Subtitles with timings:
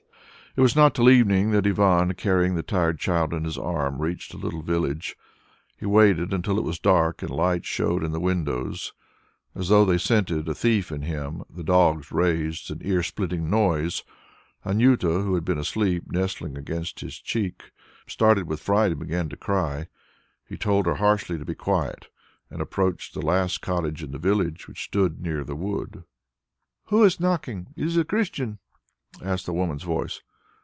[0.53, 4.33] It was not till evening that Ivan, carrying the tired child on his arm, reached
[4.33, 5.15] a little village.
[5.77, 8.91] He waited till it was dark and lights showed in the windows.
[9.55, 14.03] As though they scented a thief in him, the dogs raised an ear splitting noise.
[14.65, 17.71] Anjuta, who had been asleep, nestling against his cheek,
[18.05, 19.87] started with fright, and began to cry;
[20.45, 22.07] he told her harshly to be quiet
[22.49, 26.03] and approached the last cottage in the village which stood near the wood.
[26.87, 27.67] "Who is knocking?
[27.77, 28.59] Is it a Christian?"
[29.23, 30.21] asked a woman's voice.